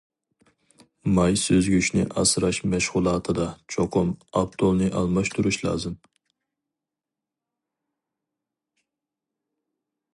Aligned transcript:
ماي 1.17 1.35
سۈزگۈچنى 1.41 2.05
ئاسراش 2.21 2.59
مەشغۇلاتىدا 2.73 3.45
چوقۇم 3.75 4.09
ئاپتولنى 4.41 4.87
ئالماشتۇرۇش 5.01 5.61
لازىم. 5.65 5.99